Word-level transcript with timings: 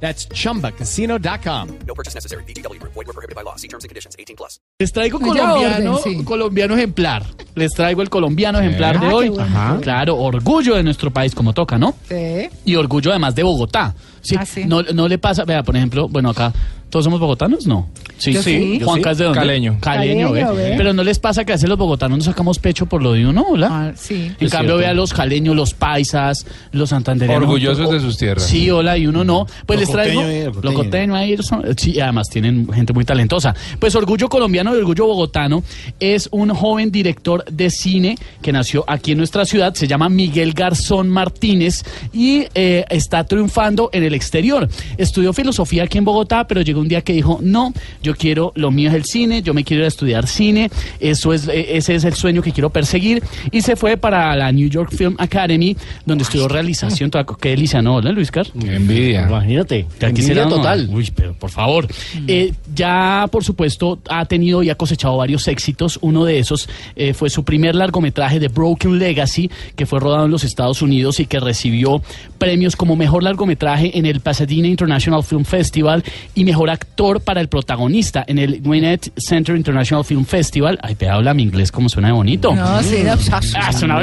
That's 0.00 0.28
chumbacasino.com. 0.28 1.68
No 1.86 1.94
purchase 1.94 2.14
necessary. 2.14 2.44
BGW. 2.44 2.78
Void 2.82 3.06
were 3.06 3.12
prohibited 3.14 3.34
by 3.34 3.42
law. 3.42 3.56
See 3.56 3.68
terms 3.68 3.84
and 3.84 3.88
conditions. 3.88 4.14
18 4.18 4.36
plus. 4.36 4.60
Les 4.78 4.92
traigo 4.92 5.18
colombiano, 5.18 5.94
orden, 5.96 6.18
sí. 6.18 6.24
colombiano 6.24 6.74
ejemplar. 6.76 7.24
Les 7.54 7.72
traigo 7.72 8.02
el 8.02 8.10
colombiano 8.10 8.58
ejemplar 8.60 9.00
de 9.00 9.06
Ah, 9.06 9.14
hoy. 9.14 9.28
bueno. 9.30 9.78
Claro, 9.80 10.16
orgullo 10.18 10.74
de 10.76 10.82
nuestro 10.82 11.10
país 11.10 11.34
como 11.34 11.52
toca, 11.54 11.78
¿no? 11.78 11.94
Sí. 12.08 12.48
Y 12.66 12.74
orgullo 12.76 13.10
además 13.10 13.34
de 13.34 13.42
Bogotá. 13.42 13.94
Sí, 14.20 14.36
Ah, 14.38 14.44
sí. 14.44 14.64
No, 14.66 14.82
no 14.82 15.08
le 15.08 15.18
pasa, 15.18 15.44
vea, 15.44 15.62
por 15.62 15.76
ejemplo, 15.76 16.08
bueno, 16.08 16.30
acá, 16.30 16.52
¿todos 16.90 17.04
somos 17.04 17.20
bogotanos? 17.20 17.66
No. 17.66 17.88
Sí, 18.18 18.32
Yo 18.32 18.42
sí. 18.42 18.80
Juan 18.82 19.02
Yo 19.02 19.12
sí. 19.12 19.18
de 19.18 19.24
dónde? 19.24 19.38
Caleño. 19.40 19.76
Caleño, 19.80 20.28
Caleño. 20.32 20.54
¿ve? 20.54 20.74
Pero 20.78 20.92
no 20.94 21.04
les 21.04 21.18
pasa 21.18 21.44
que 21.44 21.52
a 21.52 21.56
veces 21.56 21.68
los 21.68 21.76
bogotanos 21.76 22.16
nos 22.18 22.24
sacamos 22.24 22.58
pecho 22.58 22.86
por 22.86 23.02
lo 23.02 23.12
de 23.12 23.26
uno, 23.26 23.44
¿hola? 23.50 23.68
Ah, 23.70 23.92
sí. 23.94 24.32
En 24.40 24.46
Es 24.46 24.50
cambio, 24.52 24.78
vea 24.78 24.94
los 24.94 25.12
caleños, 25.12 25.54
los 25.54 25.74
paisas, 25.74 26.46
los 26.72 26.88
santandereanos. 26.90 27.42
Orgullosos 27.46 27.90
de 27.90 28.00
sus 28.00 28.16
tierras. 28.16 28.46
Sí, 28.46 28.70
hola, 28.70 28.96
y 28.96 29.06
uno 29.06 29.22
no. 29.24 29.46
Pues 29.66 29.80
les 29.80 29.90
traigo. 29.90 30.22
Lo 30.62 30.72
costeño 30.74 31.14
ahí 31.14 31.36
son- 31.38 31.64
Sí, 31.76 32.00
además 32.00 32.28
tienen 32.30 32.66
gente 32.72 32.92
muy 32.94 33.04
talentosa. 33.04 33.54
Pues 33.78 33.94
Orgullo 33.94 34.28
Colombiano 34.28 34.74
y 34.74 34.78
Orgullo 34.78 35.06
Bogotano 35.06 35.62
es 36.00 36.28
un 36.32 36.48
joven 36.54 36.90
director 36.90 37.44
de 37.50 37.68
cine 37.70 38.16
que 38.40 38.52
nació 38.52 38.84
aquí 38.88 39.12
en 39.12 39.18
nuestra 39.18 39.44
ciudad. 39.44 39.74
Se 39.74 39.86
llama 39.86 40.08
Miguel 40.08 40.52
Garzón 40.54 41.10
Martínez 41.10 41.84
y 42.14 42.44
eh, 42.54 42.84
está 42.88 43.24
triunfando 43.24 43.90
en 43.92 44.04
el 44.04 44.14
exterior. 44.14 44.68
Estudió 44.96 45.32
filosofía 45.34 45.82
aquí 45.84 45.98
en 45.98 46.04
Bogotá, 46.04 46.46
pero 46.46 46.62
llegó 46.62 46.75
un 46.80 46.88
día 46.88 47.00
que 47.02 47.12
dijo: 47.12 47.38
No, 47.42 47.72
yo 48.02 48.14
quiero, 48.14 48.52
lo 48.56 48.70
mío 48.70 48.88
es 48.90 48.94
el 48.94 49.04
cine, 49.04 49.42
yo 49.42 49.54
me 49.54 49.64
quiero 49.64 49.82
ir 49.82 49.84
a 49.86 49.88
estudiar 49.88 50.26
cine. 50.26 50.70
Eso 51.00 51.32
es, 51.32 51.48
eh, 51.48 51.76
ese 51.76 51.94
es 51.94 52.04
el 52.04 52.14
sueño 52.14 52.42
que 52.42 52.52
quiero 52.52 52.70
perseguir. 52.70 53.22
Y 53.50 53.60
se 53.62 53.76
fue 53.76 53.96
para 53.96 54.34
la 54.36 54.50
New 54.52 54.68
York 54.68 54.90
Film 54.94 55.14
Academy, 55.18 55.76
donde 56.04 56.24
estudió 56.24 56.48
realización. 56.48 57.10
Toda- 57.10 57.24
Qué 57.40 57.50
delicia, 57.50 57.82
¿no? 57.82 57.96
¿Hola, 57.96 58.12
Luis 58.12 58.30
Car? 58.30 58.46
Envidia. 58.64 59.26
Imagínate. 59.28 59.86
Aquí 59.96 60.06
envidia 60.06 60.26
será 60.26 60.48
total. 60.48 60.88
Uy, 60.92 61.10
pero 61.14 61.34
por 61.34 61.50
favor. 61.50 61.86
Eh, 62.26 62.52
ya, 62.74 63.26
por 63.30 63.44
supuesto, 63.44 63.98
ha 64.08 64.24
tenido 64.26 64.62
y 64.62 64.70
ha 64.70 64.74
cosechado 64.74 65.16
varios 65.16 65.46
éxitos. 65.48 65.98
Uno 66.02 66.24
de 66.24 66.38
esos 66.38 66.68
eh, 66.94 67.14
fue 67.14 67.30
su 67.30 67.44
primer 67.44 67.74
largometraje 67.74 68.38
de 68.40 68.48
Broken 68.48 68.98
Legacy, 68.98 69.50
que 69.74 69.86
fue 69.86 70.00
rodado 70.00 70.24
en 70.26 70.30
los 70.30 70.44
Estados 70.44 70.82
Unidos 70.82 71.20
y 71.20 71.26
que 71.26 71.40
recibió 71.40 72.02
premios 72.38 72.76
como 72.76 72.96
mejor 72.96 73.22
largometraje 73.22 73.96
en 73.98 74.06
el 74.06 74.20
Pasadena 74.20 74.68
International 74.68 75.22
Film 75.22 75.44
Festival 75.44 76.04
y 76.34 76.44
mejor 76.44 76.65
actor 76.70 77.20
para 77.20 77.40
el 77.40 77.48
protagonista 77.48 78.24
en 78.26 78.38
el 78.38 78.60
Gwinnett 78.60 79.12
Center 79.16 79.56
International 79.56 80.04
Film 80.04 80.24
Festival. 80.24 80.78
Ay, 80.82 80.94
te 80.94 81.08
habla 81.08 81.34
mi 81.34 81.42
inglés, 81.42 81.70
como 81.72 81.88
suena 81.88 82.08
de 82.08 82.14
bonito. 82.14 82.54
No, 82.54 82.82
sí, 82.82 83.02
no. 83.04 83.14
Ah, 83.54 83.72
suena 83.72 83.96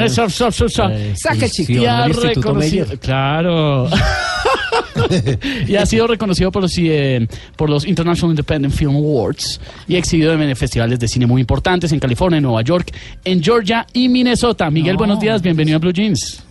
claro. 3.00 3.90
y 5.68 5.76
ha 5.76 5.86
sido 5.86 6.08
reconocido 6.08 6.52
por 6.52 6.62
los, 6.62 6.78
eh, 6.78 7.28
por 7.56 7.70
los 7.70 7.86
International 7.86 8.32
Independent 8.32 8.74
Film 8.74 8.96
Awards 8.96 9.60
y 9.88 9.96
exhibido 9.96 10.34
en 10.34 10.56
festivales 10.56 11.00
de 11.00 11.08
cine 11.08 11.26
muy 11.26 11.42
importantes 11.42 11.92
en 11.92 12.00
California, 12.00 12.38
en 12.38 12.44
Nueva 12.44 12.62
York, 12.62 12.94
en 13.24 13.42
Georgia 13.44 13.86
y 13.94 14.10
Minnesota. 14.10 14.70
Miguel, 14.70 14.94
No. 14.94 15.00
buenos 15.00 15.20
días, 15.20 15.42
bienvenido 15.42 15.78
a 15.78 15.80
Blue 15.80 15.94
Jeans. 15.94 16.44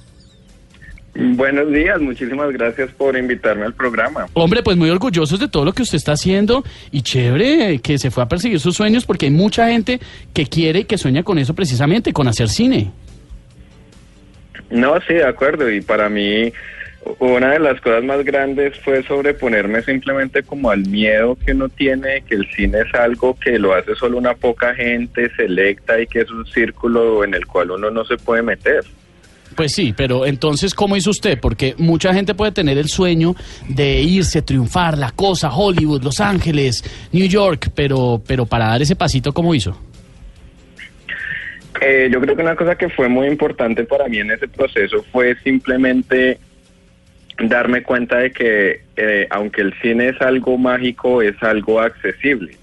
Buenos 1.14 1.70
días, 1.70 2.00
muchísimas 2.00 2.50
gracias 2.52 2.90
por 2.92 3.16
invitarme 3.16 3.66
al 3.66 3.74
programa. 3.74 4.26
Hombre, 4.32 4.62
pues 4.62 4.78
muy 4.78 4.88
orgullosos 4.88 5.38
de 5.38 5.48
todo 5.48 5.64
lo 5.66 5.72
que 5.72 5.82
usted 5.82 5.96
está 5.96 6.12
haciendo 6.12 6.64
y 6.90 7.02
chévere 7.02 7.80
que 7.80 7.98
se 7.98 8.10
fue 8.10 8.22
a 8.22 8.28
perseguir 8.28 8.60
sus 8.60 8.76
sueños 8.76 9.04
porque 9.04 9.26
hay 9.26 9.32
mucha 9.32 9.68
gente 9.68 10.00
que 10.32 10.46
quiere 10.46 10.80
y 10.80 10.84
que 10.84 10.96
sueña 10.96 11.22
con 11.22 11.38
eso 11.38 11.54
precisamente, 11.54 12.14
con 12.14 12.28
hacer 12.28 12.48
cine. 12.48 12.90
No, 14.70 14.98
sí, 15.02 15.14
de 15.14 15.26
acuerdo, 15.26 15.70
y 15.70 15.82
para 15.82 16.08
mí 16.08 16.50
una 17.18 17.50
de 17.52 17.58
las 17.58 17.80
cosas 17.80 18.04
más 18.04 18.24
grandes 18.24 18.78
fue 18.80 19.02
sobreponerme 19.02 19.82
simplemente 19.82 20.42
como 20.42 20.70
al 20.70 20.86
miedo 20.86 21.36
que 21.44 21.52
uno 21.52 21.68
tiene, 21.68 22.22
que 22.22 22.36
el 22.36 22.48
cine 22.52 22.78
es 22.80 22.94
algo 22.94 23.36
que 23.38 23.58
lo 23.58 23.74
hace 23.74 23.94
solo 23.96 24.16
una 24.16 24.34
poca 24.34 24.74
gente 24.74 25.30
selecta 25.36 26.00
y 26.00 26.06
que 26.06 26.20
es 26.20 26.30
un 26.30 26.46
círculo 26.46 27.22
en 27.24 27.34
el 27.34 27.46
cual 27.46 27.72
uno 27.72 27.90
no 27.90 28.04
se 28.04 28.16
puede 28.16 28.42
meter. 28.42 28.82
Pues 29.54 29.72
sí, 29.72 29.92
pero 29.96 30.26
entonces, 30.26 30.74
¿cómo 30.74 30.96
hizo 30.96 31.10
usted? 31.10 31.38
Porque 31.40 31.74
mucha 31.78 32.14
gente 32.14 32.34
puede 32.34 32.52
tener 32.52 32.78
el 32.78 32.88
sueño 32.88 33.34
de 33.68 34.00
irse, 34.00 34.42
triunfar, 34.42 34.96
la 34.96 35.10
cosa, 35.10 35.52
Hollywood, 35.52 36.02
Los 36.02 36.20
Ángeles, 36.20 36.82
New 37.12 37.26
York, 37.26 37.70
pero, 37.74 38.20
pero 38.26 38.46
para 38.46 38.66
dar 38.66 38.82
ese 38.82 38.96
pasito, 38.96 39.32
¿cómo 39.32 39.54
hizo? 39.54 39.78
Eh, 41.80 42.08
yo 42.12 42.20
creo 42.20 42.36
que 42.36 42.42
una 42.42 42.54
cosa 42.54 42.76
que 42.76 42.88
fue 42.88 43.08
muy 43.08 43.26
importante 43.26 43.84
para 43.84 44.06
mí 44.06 44.18
en 44.18 44.30
ese 44.30 44.46
proceso 44.46 45.04
fue 45.10 45.34
simplemente 45.42 46.38
darme 47.38 47.82
cuenta 47.82 48.18
de 48.18 48.30
que 48.30 48.82
eh, 48.96 49.26
aunque 49.30 49.62
el 49.62 49.74
cine 49.80 50.10
es 50.10 50.20
algo 50.20 50.56
mágico, 50.58 51.22
es 51.22 51.42
algo 51.42 51.80
accesible. 51.80 52.56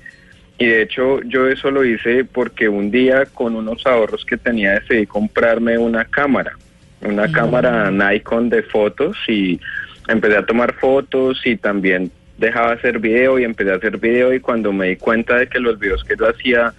Y 0.57 0.67
de 0.67 0.83
hecho 0.83 1.21
yo 1.23 1.47
eso 1.47 1.71
lo 1.71 1.83
hice 1.83 2.25
porque 2.25 2.69
un 2.69 2.91
día 2.91 3.25
con 3.25 3.55
unos 3.55 3.85
ahorros 3.85 4.25
que 4.25 4.37
tenía 4.37 4.79
decidí 4.79 5.05
comprarme 5.05 5.77
una 5.77 6.05
cámara, 6.05 6.57
una 7.01 7.31
cámara 7.31 7.91
Nikon 7.91 8.49
de 8.49 8.63
fotos 8.63 9.17
y 9.27 9.59
empecé 10.07 10.37
a 10.37 10.45
tomar 10.45 10.73
fotos 10.73 11.41
y 11.45 11.55
también 11.55 12.11
dejaba 12.37 12.73
hacer 12.73 12.99
video 12.99 13.39
y 13.39 13.43
empecé 13.43 13.71
a 13.71 13.75
hacer 13.75 13.97
video 13.97 14.33
y 14.33 14.39
cuando 14.39 14.71
me 14.71 14.89
di 14.89 14.95
cuenta 14.95 15.35
de 15.35 15.47
que 15.47 15.59
los 15.59 15.77
videos 15.77 16.03
que 16.03 16.15
yo 16.17 16.27
hacía 16.27 16.73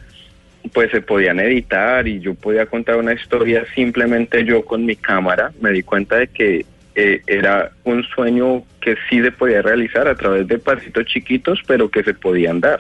pues 0.72 0.90
se 0.90 1.00
podían 1.00 1.40
editar 1.40 2.06
y 2.06 2.20
yo 2.20 2.34
podía 2.34 2.66
contar 2.66 2.96
una 2.96 3.14
historia 3.14 3.64
simplemente 3.74 4.44
yo 4.44 4.64
con 4.64 4.84
mi 4.84 4.96
cámara, 4.96 5.52
me 5.60 5.70
di 5.70 5.82
cuenta 5.82 6.16
de 6.16 6.28
que 6.28 6.66
eh, 6.94 7.22
era 7.26 7.70
un 7.84 8.04
sueño 8.04 8.62
que 8.80 8.96
sí 9.08 9.22
se 9.22 9.32
podía 9.32 9.62
realizar 9.62 10.08
a 10.08 10.14
través 10.14 10.46
de 10.48 10.58
pasitos 10.58 11.06
chiquitos, 11.06 11.60
pero 11.66 11.88
que 11.88 12.02
se 12.02 12.14
podían 12.14 12.60
dar. 12.60 12.78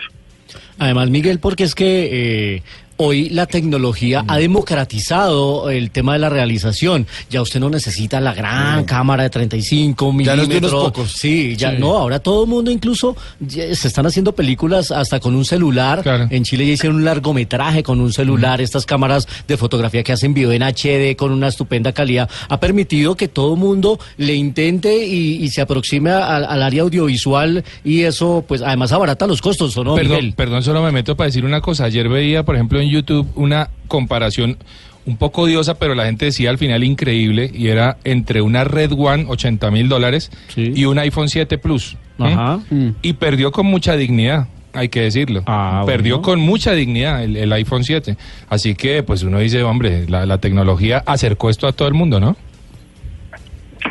Además, 0.78 1.10
Miguel, 1.10 1.38
porque 1.38 1.64
es 1.64 1.74
que 1.74 2.56
eh, 2.56 2.62
hoy 3.02 3.30
la 3.30 3.46
tecnología 3.46 4.24
ha 4.28 4.38
democratizado 4.38 5.70
el 5.70 5.90
tema 5.90 6.14
de 6.14 6.18
la 6.18 6.28
realización. 6.28 7.06
Ya 7.30 7.40
usted 7.42 7.60
no 7.60 7.70
necesita 7.70 8.20
la 8.20 8.34
gran 8.34 8.84
cámara 8.84 9.22
de 9.24 9.30
35 9.30 10.14
Ya 10.20 10.36
no 10.36 10.42
es 10.42 10.48
de 10.48 10.54
milímetros. 10.54 10.72
unos 10.72 10.84
pocos. 10.92 11.12
Sí, 11.12 11.56
ya 11.56 11.70
Sí. 11.70 11.76
no. 11.78 11.96
Ahora 11.96 12.18
todo 12.18 12.44
el 12.44 12.50
mundo, 12.50 12.70
incluso 12.70 13.16
ya 13.40 13.74
se 13.74 13.88
están 13.88 14.06
haciendo 14.06 14.34
películas 14.34 14.90
hasta 14.90 15.20
con 15.20 15.34
un 15.34 15.44
celular. 15.44 16.02
Claro. 16.02 16.26
En 16.30 16.44
Chile 16.44 16.66
ya 16.66 16.72
hicieron 16.74 16.96
un 16.96 17.04
largometraje 17.04 17.82
con 17.82 18.00
un 18.00 18.12
celular. 18.12 18.60
Estas 18.60 18.84
cámaras 18.86 19.26
de 19.48 19.56
fotografía 19.56 20.02
que 20.02 20.12
hacen 20.12 20.34
video 20.34 20.52
en 20.52 20.62
HD 20.62 21.16
con 21.16 21.32
una 21.32 21.48
estupenda 21.48 21.92
calidad 21.92 22.28
ha 22.48 22.60
permitido 22.60 23.16
que 23.16 23.28
todo 23.28 23.54
el 23.54 23.60
mundo 23.60 23.98
le 24.18 24.34
intente 24.34 25.06
y, 25.06 25.42
y 25.42 25.48
se 25.48 25.60
aproxime 25.62 26.10
al, 26.10 26.44
al 26.44 26.62
área 26.62 26.82
audiovisual 26.82 27.64
y 27.84 28.02
eso, 28.02 28.44
pues, 28.46 28.62
además 28.62 28.92
abarata 28.92 29.26
los 29.26 29.40
costos, 29.40 29.76
¿o 29.76 29.84
no, 29.84 29.94
perdón, 29.94 30.16
Miguel? 30.16 30.32
perdón, 30.34 30.62
solo 30.62 30.82
me 30.82 30.92
meto 30.92 31.16
para 31.16 31.26
decir 31.26 31.44
una 31.44 31.60
cosa. 31.60 31.84
Ayer 31.84 32.08
veía, 32.08 32.44
por 32.44 32.54
ejemplo, 32.56 32.80
en 32.80 32.89
YouTube 32.90 33.28
una 33.36 33.70
comparación 33.88 34.58
un 35.06 35.16
poco 35.16 35.42
odiosa, 35.42 35.78
pero 35.78 35.94
la 35.94 36.04
gente 36.04 36.26
decía 36.26 36.50
al 36.50 36.58
final 36.58 36.84
increíble, 36.84 37.50
y 37.52 37.68
era 37.68 37.96
entre 38.04 38.42
una 38.42 38.64
Red 38.64 38.92
One, 38.96 39.24
80 39.28 39.70
mil 39.70 39.88
dólares, 39.88 40.30
Sí. 40.48 40.72
y 40.74 40.84
un 40.84 40.98
iPhone 40.98 41.28
7 41.28 41.56
Plus. 41.58 41.94
¿eh? 42.18 42.24
Ajá. 42.24 42.60
Mm. 42.70 42.90
Y 43.02 43.14
perdió 43.14 43.50
con 43.50 43.66
mucha 43.66 43.96
dignidad. 43.96 44.46
Hay 44.72 44.88
que 44.88 45.00
decirlo. 45.00 45.42
Ah, 45.46 45.82
Perdió 45.84 46.18
bueno. 46.18 46.22
con 46.24 46.40
mucha 46.40 46.72
dignidad 46.74 47.24
el, 47.24 47.36
el 47.36 47.52
iPhone 47.54 47.82
7. 47.82 48.16
Así 48.48 48.76
que, 48.76 49.02
pues 49.02 49.24
uno 49.24 49.40
dice, 49.40 49.62
hombre, 49.64 50.06
la, 50.08 50.26
la 50.26 50.38
tecnología 50.38 51.02
acercó 51.06 51.50
esto 51.50 51.66
a 51.66 51.72
todo 51.72 51.88
el 51.88 51.94
mundo, 51.94 52.20
¿no? 52.20 52.36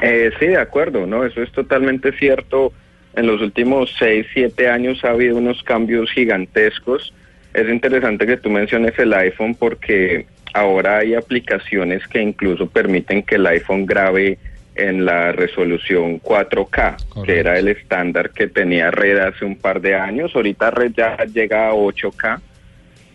Eh, 0.01 0.29
sí, 0.39 0.45
de 0.45 0.57
acuerdo, 0.57 1.05
¿no? 1.05 1.25
Eso 1.25 1.41
es 1.41 1.51
totalmente 1.51 2.11
cierto. 2.13 2.71
En 3.15 3.25
los 3.27 3.41
últimos 3.41 3.89
seis, 3.97 4.25
siete 4.33 4.69
años 4.69 5.03
ha 5.03 5.09
habido 5.09 5.35
unos 5.37 5.63
cambios 5.63 6.09
gigantescos. 6.11 7.11
Es 7.59 7.69
interesante 7.69 8.25
que 8.25 8.37
tú 8.37 8.49
menciones 8.49 8.97
el 8.97 9.13
iPhone 9.13 9.53
porque 9.53 10.25
ahora 10.53 10.99
hay 10.99 11.13
aplicaciones 11.13 12.07
que 12.07 12.21
incluso 12.21 12.67
permiten 12.67 13.21
que 13.21 13.35
el 13.35 13.45
iPhone 13.47 13.85
grabe 13.85 14.37
en 14.75 15.03
la 15.03 15.33
resolución 15.33 16.21
4K, 16.21 16.69
Correcto. 16.69 17.23
que 17.23 17.37
era 17.37 17.59
el 17.59 17.67
estándar 17.67 18.29
que 18.29 18.47
tenía 18.47 18.91
Red 18.91 19.17
hace 19.17 19.43
un 19.43 19.57
par 19.57 19.81
de 19.81 19.93
años. 19.93 20.31
Ahorita 20.33 20.71
Red 20.71 20.93
ya 20.95 21.17
llega 21.25 21.67
a 21.67 21.73
8K, 21.73 22.39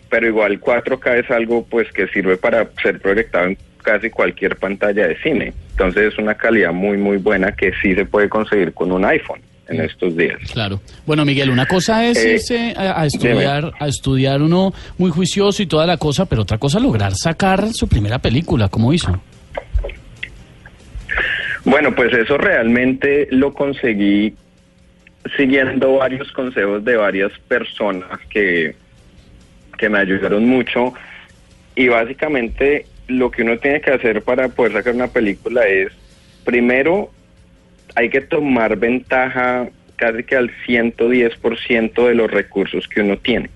pero 0.09 0.27
igual 0.27 0.61
4K 0.61 1.23
es 1.23 1.31
algo 1.31 1.65
pues 1.65 1.91
que 1.91 2.07
sirve 2.09 2.37
para 2.37 2.69
ser 2.83 2.99
proyectado 2.99 3.47
en 3.47 3.57
casi 3.81 4.11
cualquier 4.11 4.57
pantalla 4.57 5.07
de 5.07 5.17
cine. 5.23 5.53
Entonces 5.71 6.13
es 6.13 6.19
una 6.19 6.35
calidad 6.35 6.71
muy 6.71 6.97
muy 6.97 7.17
buena 7.17 7.51
que 7.51 7.71
sí 7.81 7.95
se 7.95 8.05
puede 8.05 8.29
conseguir 8.29 8.73
con 8.73 8.91
un 8.91 9.05
iPhone. 9.05 9.41
En 9.67 9.81
estos 9.81 10.15
días. 10.15 10.37
Claro. 10.53 10.79
Bueno, 11.05 11.25
Miguel, 11.25 11.49
una 11.49 11.65
cosa 11.65 12.05
es 12.05 12.17
Eh, 12.23 12.33
irse 12.33 12.73
a, 12.77 13.01
a 13.01 13.05
estudiar, 13.05 13.71
a 13.79 13.87
estudiar 13.87 14.41
uno 14.41 14.73
muy 14.97 15.11
juicioso 15.11 15.63
y 15.63 15.65
toda 15.65 15.85
la 15.85 15.97
cosa, 15.97 16.25
pero 16.25 16.43
otra 16.43 16.57
cosa 16.57 16.79
lograr 16.79 17.15
sacar 17.15 17.73
su 17.73 17.87
primera 17.87 18.19
película, 18.19 18.69
¿cómo 18.69 18.93
hizo? 18.93 19.19
Bueno, 21.63 21.95
pues 21.95 22.13
eso 22.13 22.37
realmente 22.37 23.27
lo 23.31 23.53
conseguí 23.53 24.35
siguiendo 25.35 25.95
varios 25.95 26.31
consejos 26.31 26.85
de 26.85 26.95
varias 26.95 27.31
personas 27.47 28.19
que, 28.29 28.75
que 29.77 29.89
me 29.89 29.97
ayudaron 29.97 30.47
mucho 30.47 30.93
y 31.75 31.87
básicamente 31.87 32.85
lo 33.07 33.31
que 33.31 33.41
uno 33.41 33.57
tiene 33.57 33.81
que 33.81 33.91
hacer 33.91 34.21
para 34.21 34.49
poder 34.49 34.73
sacar 34.73 34.93
una 34.93 35.07
película 35.07 35.67
es, 35.67 35.91
primero, 36.43 37.09
hay 37.95 38.09
que 38.09 38.21
tomar 38.21 38.77
ventaja 38.77 39.69
casi 39.95 40.23
que 40.23 40.35
al 40.35 40.51
110% 40.67 42.07
de 42.07 42.15
los 42.15 42.29
recursos 42.29 42.87
que 42.87 43.01
uno 43.01 43.17
tiene. 43.17 43.49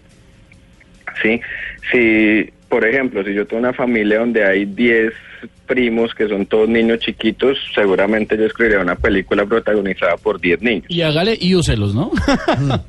¿sí? 1.21 1.41
Si, 1.91 2.49
por 2.67 2.85
ejemplo, 2.85 3.23
si 3.23 3.33
yo 3.33 3.45
tengo 3.45 3.61
una 3.61 3.73
familia 3.73 4.19
donde 4.19 4.45
hay 4.45 4.65
10 4.65 5.13
primos 5.67 6.13
que 6.15 6.27
son 6.27 6.45
todos 6.45 6.67
niños 6.67 6.99
chiquitos, 6.99 7.57
seguramente 7.73 8.37
yo 8.37 8.45
escribiría 8.45 8.79
una 8.79 8.95
película 8.95 9.45
protagonizada 9.45 10.17
por 10.17 10.39
10 10.39 10.61
niños. 10.61 10.85
Y 10.89 11.01
hágale 11.01 11.37
y 11.39 11.55
úselos, 11.55 11.93
¿no? 11.93 12.11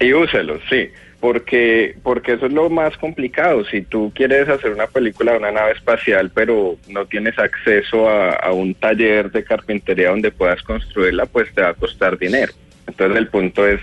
Y 0.00 0.12
úselos, 0.12 0.60
sí, 0.70 0.88
porque, 1.20 1.96
porque 2.02 2.34
eso 2.34 2.46
es 2.46 2.52
lo 2.52 2.70
más 2.70 2.96
complicado. 2.96 3.64
Si 3.64 3.82
tú 3.82 4.12
quieres 4.14 4.48
hacer 4.48 4.70
una 4.70 4.86
película 4.86 5.32
de 5.32 5.38
una 5.38 5.50
nave 5.50 5.72
espacial, 5.72 6.30
pero 6.32 6.76
no 6.88 7.06
tienes 7.06 7.38
acceso 7.38 8.08
a, 8.08 8.30
a 8.34 8.52
un 8.52 8.74
taller 8.74 9.30
de 9.30 9.42
carpintería 9.44 10.10
donde 10.10 10.30
puedas 10.30 10.62
construirla, 10.62 11.26
pues 11.26 11.52
te 11.54 11.62
va 11.62 11.70
a 11.70 11.74
costar 11.74 12.18
dinero. 12.18 12.52
Entonces 12.86 13.18
el 13.18 13.28
punto 13.28 13.66
es, 13.66 13.80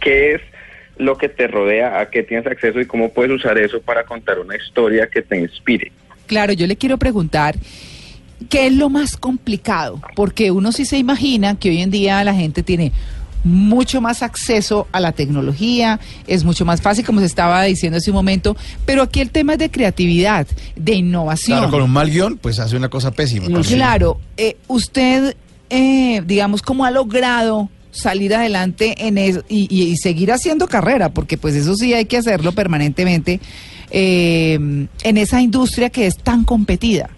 ¿qué 0.00 0.34
es 0.34 0.40
lo 0.98 1.16
que 1.16 1.28
te 1.28 1.46
rodea? 1.46 2.00
¿A 2.00 2.10
qué 2.10 2.22
tienes 2.22 2.46
acceso 2.46 2.80
y 2.80 2.86
cómo 2.86 3.10
puedes 3.10 3.32
usar 3.32 3.58
eso 3.58 3.80
para 3.80 4.04
contar 4.04 4.38
una 4.38 4.56
historia 4.56 5.06
que 5.06 5.22
te 5.22 5.38
inspire? 5.38 5.92
Claro, 6.26 6.52
yo 6.52 6.66
le 6.66 6.76
quiero 6.76 6.98
preguntar, 6.98 7.54
¿qué 8.50 8.66
es 8.66 8.72
lo 8.72 8.90
más 8.90 9.16
complicado? 9.16 10.00
Porque 10.16 10.50
uno 10.50 10.72
sí 10.72 10.84
se 10.84 10.98
imagina 10.98 11.58
que 11.58 11.68
hoy 11.68 11.82
en 11.82 11.90
día 11.90 12.22
la 12.24 12.34
gente 12.34 12.62
tiene 12.62 12.92
mucho 13.46 14.00
más 14.00 14.22
acceso 14.22 14.88
a 14.90 14.98
la 15.00 15.12
tecnología, 15.12 16.00
es 16.26 16.42
mucho 16.44 16.64
más 16.64 16.82
fácil, 16.82 17.04
como 17.06 17.20
se 17.20 17.26
estaba 17.26 17.62
diciendo 17.62 17.98
hace 17.98 18.10
un 18.10 18.16
momento, 18.16 18.56
pero 18.84 19.02
aquí 19.02 19.20
el 19.20 19.30
tema 19.30 19.52
es 19.52 19.60
de 19.60 19.70
creatividad, 19.70 20.46
de 20.74 20.94
innovación. 20.94 21.58
Claro, 21.58 21.70
con 21.70 21.82
un 21.82 21.90
mal 21.92 22.10
guion, 22.10 22.38
pues 22.38 22.58
hace 22.58 22.76
una 22.76 22.88
cosa 22.88 23.12
pésima. 23.12 23.44
también. 23.46 23.62
Claro, 23.62 24.18
eh, 24.36 24.56
usted, 24.66 25.36
eh, 25.70 26.22
digamos, 26.26 26.60
¿cómo 26.62 26.84
ha 26.84 26.90
logrado 26.90 27.70
salir 27.92 28.34
adelante 28.34 28.94
en 29.06 29.16
eso 29.16 29.44
y, 29.48 29.68
y- 29.70 29.84
y 29.90 29.96
seguir 29.96 30.32
haciendo 30.32 30.66
carrera? 30.66 31.10
Porque 31.10 31.38
pues 31.38 31.54
eso 31.54 31.76
sí 31.76 31.94
hay 31.94 32.06
que 32.06 32.16
hacerlo 32.16 32.50
permanentemente 32.52 33.40
eh, 33.90 34.54
en 34.54 35.16
esa 35.16 35.40
industria 35.40 35.88
que 35.90 36.06
es 36.06 36.16
tan 36.16 36.42
competida. 36.44 37.08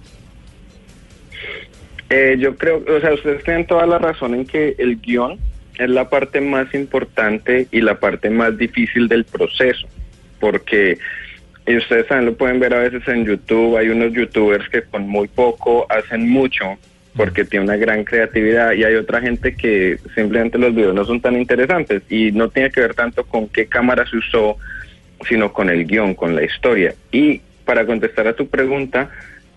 Eh, 2.11 2.37
yo 2.39 2.57
creo, 2.57 2.79
o 2.97 3.01
sea, 3.01 3.13
ustedes 3.15 3.45
tienen 3.45 3.67
toda 3.67 3.87
la 3.87 3.99
razón 3.99 4.35
en 4.35 4.47
que 4.47 4.75
el 4.79 4.97
guion 5.01 5.39
es 5.79 5.89
la 5.89 6.09
parte 6.09 6.41
más 6.41 6.73
importante 6.75 7.69
y 7.71 7.81
la 7.81 7.99
parte 7.99 8.31
más 8.31 8.59
difícil 8.59 9.09
del 9.09 9.25
proceso, 9.25 9.87
porque 10.41 10.99
y 11.69 11.77
ustedes 11.77 12.07
también 12.07 12.31
lo 12.31 12.37
pueden 12.37 12.61
ver 12.61 12.73
a 12.73 12.79
veces 12.79 13.07
en 13.09 13.27
YouTube, 13.27 13.77
hay 13.77 13.91
unos 13.91 14.15
youtubers 14.15 14.67
que 14.71 14.83
con 14.83 15.07
muy 15.07 15.29
poco 15.29 15.87
hacen 15.91 16.27
mucho 16.27 16.79
porque 17.15 17.45
tiene 17.45 17.67
una 17.67 17.77
gran 17.77 18.05
creatividad 18.05 18.73
y 18.73 18.85
hay 18.85 18.95
otra 18.95 19.21
gente 19.21 19.55
que 19.55 19.99
simplemente 20.15 20.57
los 20.57 20.75
videos 20.75 20.95
no 20.95 21.05
son 21.05 21.21
tan 21.21 21.37
interesantes 21.37 22.03
y 22.09 22.33
no 22.33 22.49
tiene 22.49 22.71
que 22.71 22.81
ver 22.81 22.95
tanto 22.95 23.25
con 23.25 23.49
qué 23.49 23.67
cámara 23.67 24.07
se 24.09 24.17
usó, 24.17 24.57
sino 25.29 25.53
con 25.53 25.69
el 25.69 25.85
guion, 25.85 26.15
con 26.15 26.35
la 26.35 26.43
historia. 26.43 26.95
Y 27.13 27.43
para 27.67 27.85
contestar 27.85 28.29
a 28.29 28.33
tu 28.33 28.49
pregunta, 28.49 29.11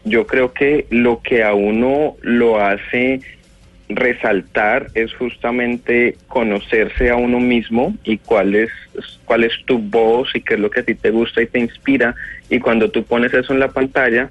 yo 0.03 0.27
creo 0.27 0.51
que 0.51 0.87
lo 0.89 1.21
que 1.21 1.43
a 1.43 1.53
uno 1.53 2.17
lo 2.21 2.59
hace 2.59 3.21
resaltar 3.95 4.87
es 4.93 5.13
justamente 5.13 6.15
conocerse 6.27 7.09
a 7.09 7.15
uno 7.15 7.39
mismo 7.39 7.95
y 8.03 8.17
cuál 8.17 8.55
es 8.55 8.69
cuál 9.25 9.43
es 9.43 9.53
tu 9.65 9.79
voz 9.79 10.29
y 10.35 10.41
qué 10.41 10.55
es 10.55 10.59
lo 10.59 10.69
que 10.69 10.81
a 10.81 10.83
ti 10.83 10.95
te 10.95 11.09
gusta 11.09 11.41
y 11.41 11.47
te 11.47 11.59
inspira 11.59 12.15
y 12.49 12.59
cuando 12.59 12.89
tú 12.89 13.03
pones 13.03 13.33
eso 13.33 13.53
en 13.53 13.59
la 13.59 13.69
pantalla 13.69 14.29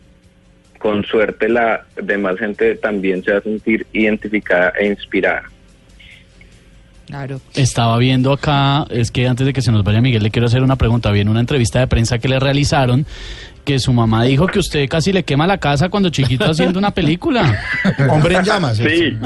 con 0.79 1.05
suerte 1.05 1.49
la 1.49 1.85
demás 2.01 2.39
gente 2.39 2.75
también 2.77 3.23
se 3.23 3.33
va 3.33 3.39
a 3.39 3.43
sentir 3.43 3.87
identificada 3.93 4.73
e 4.79 4.87
inspirada. 4.87 5.45
Claro. 7.11 7.41
Estaba 7.55 7.99
viendo 7.99 8.33
acá, 8.33 8.87
es 8.89 9.11
que 9.11 9.27
antes 9.27 9.45
de 9.47 9.53
que 9.53 9.63
se 9.63 9.73
nos 9.73 9.83
vaya 9.83 10.01
Miguel, 10.01 10.23
le 10.23 10.31
quiero 10.31 10.47
hacer 10.47 10.63
una 10.63 10.77
pregunta. 10.77 11.11
Vi 11.11 11.21
en 11.21 11.29
una 11.29 11.41
entrevista 11.41 11.81
de 11.81 11.87
prensa 11.89 12.19
que 12.19 12.29
le 12.29 12.39
realizaron 12.39 13.05
que 13.65 13.79
su 13.79 13.93
mamá 13.93 14.25
dijo 14.25 14.47
que 14.47 14.59
usted 14.59 14.89
casi 14.89 15.13
le 15.13 15.23
quema 15.23 15.47
la 15.47 15.59
casa 15.59 15.89
cuando 15.89 16.11
chiquito 16.11 16.45
haciendo 16.45 16.79
una 16.79 16.93
película. 16.93 17.63
Hombre 18.09 18.37
en 18.37 18.45
llamas. 18.45 18.81
¿eh? 18.81 18.89
Sí, 18.89 19.19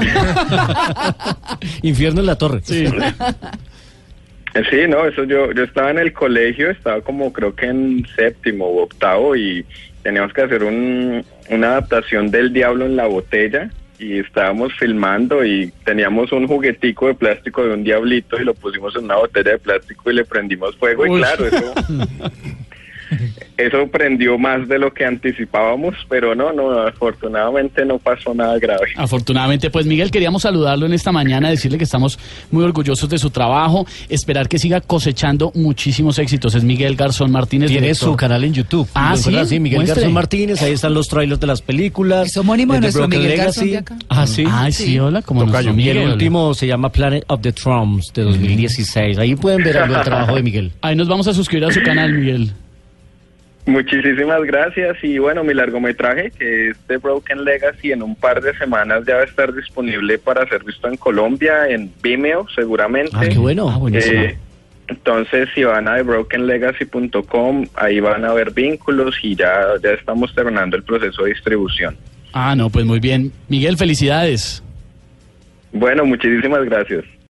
Infierno 1.87 2.19
en 2.19 2.25
la 2.25 2.35
torre. 2.35 2.61
Sí. 2.63 2.85
sí, 2.85 4.77
no, 4.89 5.05
eso 5.05 5.23
yo 5.23 5.51
yo 5.53 5.63
estaba 5.63 5.91
en 5.91 5.99
el 5.99 6.11
colegio, 6.11 6.69
estaba 6.69 7.01
como 7.01 7.31
creo 7.31 7.55
que 7.55 7.67
en 7.67 8.05
séptimo 8.15 8.69
u 8.69 8.79
octavo 8.79 9.35
y 9.35 9.65
teníamos 10.03 10.33
que 10.33 10.41
hacer 10.41 10.63
un, 10.63 11.23
una 11.49 11.67
adaptación 11.67 12.29
del 12.29 12.51
Diablo 12.51 12.85
en 12.85 12.95
la 12.95 13.05
botella 13.05 13.69
y 13.99 14.19
estábamos 14.19 14.73
filmando 14.73 15.45
y 15.45 15.71
teníamos 15.83 16.31
un 16.31 16.47
juguetico 16.47 17.07
de 17.07 17.15
plástico 17.15 17.63
de 17.63 17.73
un 17.73 17.83
diablito 17.83 18.39
y 18.39 18.43
lo 18.43 18.53
pusimos 18.53 18.95
en 18.95 19.05
una 19.05 19.15
botella 19.15 19.51
de 19.51 19.59
plástico 19.59 20.11
y 20.11 20.15
le 20.15 20.25
prendimos 20.25 20.75
fuego 20.77 21.05
y 21.05 21.19
claro, 21.19 21.45
eso 21.47 21.73
eso 23.57 23.87
prendió 23.91 24.37
más 24.37 24.67
de 24.67 24.79
lo 24.79 24.93
que 24.93 25.05
anticipábamos, 25.05 25.95
pero 26.09 26.35
no, 26.35 26.51
no, 26.51 26.71
afortunadamente 26.81 27.85
no 27.85 27.97
pasó 27.99 28.33
nada 28.33 28.57
grave. 28.59 28.87
Afortunadamente, 28.97 29.69
pues 29.69 29.85
Miguel, 29.85 30.11
queríamos 30.11 30.41
saludarlo 30.41 30.85
en 30.85 30.93
esta 30.93 31.11
mañana, 31.11 31.49
decirle 31.49 31.77
que 31.77 31.83
estamos 31.85 32.19
muy 32.51 32.63
orgullosos 32.63 33.09
de 33.09 33.17
su 33.17 33.29
trabajo, 33.29 33.85
esperar 34.09 34.49
que 34.49 34.59
siga 34.59 34.81
cosechando 34.81 35.51
muchísimos 35.55 36.19
éxitos. 36.19 36.55
Es 36.55 36.63
Miguel 36.63 36.95
Garzón 36.95 37.31
Martínez. 37.31 37.69
Tiene 37.69 37.87
director. 37.87 38.09
su 38.09 38.15
canal 38.15 38.43
en 38.43 38.53
YouTube. 38.53 38.87
Ah, 38.93 39.15
¿Lo 39.31 39.45
¿sí? 39.45 39.59
Miguel 39.59 39.79
Muestre. 39.79 40.01
Garzón 40.01 40.13
Martínez, 40.13 40.61
ahí 40.61 40.73
están 40.73 40.93
los 40.93 41.07
trailers 41.07 41.39
de 41.39 41.47
las 41.47 41.61
películas. 41.61 42.27
Es 42.27 42.37
homónimo 42.37 42.73
de 42.73 42.81
nuestro 42.81 43.07
Miguel 43.07 43.37
Garzón 43.37 43.65
Legacy. 43.65 43.71
de 43.71 43.77
acá. 43.77 43.97
Ah, 44.09 44.27
sí. 44.27 44.45
Ay, 44.51 44.71
sí, 44.71 44.99
hola, 44.99 45.21
como 45.21 45.45
Tocayo. 45.45 45.71
Y 45.71 45.73
Miguel. 45.73 45.97
el 45.97 46.09
último 46.09 46.53
se 46.53 46.67
llama 46.67 46.91
Planet 46.91 47.23
of 47.27 47.41
the 47.41 47.51
Trumps 47.53 48.11
de 48.13 48.23
2016. 48.23 49.17
Ahí 49.17 49.35
pueden 49.35 49.63
ver 49.63 49.77
algo 49.77 49.95
del 49.95 50.03
trabajo 50.03 50.35
de 50.35 50.43
Miguel. 50.43 50.71
Ahí 50.81 50.95
nos 50.95 51.07
vamos 51.07 51.27
a 51.27 51.33
suscribir 51.33 51.65
a 51.65 51.71
su 51.71 51.81
canal, 51.81 52.13
Miguel. 52.13 52.51
Muchísimas 53.65 54.43
gracias 54.43 54.97
y 55.03 55.17
bueno, 55.17 55.43
mi 55.43 55.55
largometraje 55.55 56.29
que 56.29 56.69
es 56.69 56.77
The 56.87 56.97
Broken 56.97 57.43
Legacy 57.43 57.91
en 57.91 58.03
un 58.03 58.15
par 58.15 58.39
de 58.41 58.55
semanas 58.57 59.03
ya 59.07 59.15
va 59.15 59.21
a 59.21 59.25
estar 59.25 59.51
disponible 59.53 60.19
para 60.19 60.47
ser 60.47 60.63
visto 60.63 60.87
en 60.87 60.97
Colombia, 60.97 61.67
en 61.67 61.91
Vimeo 62.01 62.45
seguramente. 62.53 63.11
Ah, 63.15 63.25
qué 63.27 63.39
bueno. 63.39 63.67
Ah, 63.69 63.77
buenísimo. 63.77 64.21
Eh, 64.21 64.37
entonces 64.87 65.49
si 65.55 65.63
van 65.63 65.87
a 65.87 65.95
thebrokenlegacy.com 65.95 67.65
ahí 67.73 67.99
van 67.99 68.23
a 68.23 68.33
ver 68.33 68.51
vínculos 68.51 69.15
y 69.23 69.35
ya, 69.35 69.65
ya 69.83 69.91
estamos 69.91 70.33
terminando 70.35 70.77
el 70.77 70.83
proceso 70.83 71.23
de 71.23 71.31
distribución. 71.31 71.97
Ah, 72.33 72.55
no, 72.55 72.69
pues 72.69 72.85
muy 72.85 72.99
bien. 72.99 73.31
Miguel, 73.47 73.77
felicidades. 73.77 74.61
Bueno, 75.71 76.05
muchísimas 76.05 76.63
gracias. 76.65 77.03